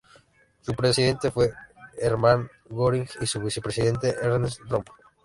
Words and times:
Su 0.61 0.73
presidente 0.73 1.29
fue 1.29 1.53
Hermann 2.01 2.49
Göring 2.71 3.07
y 3.21 3.27
su 3.27 3.39
vicepresidente 3.39 4.15
Ernst 4.19 4.59
Röhm. 4.67 4.83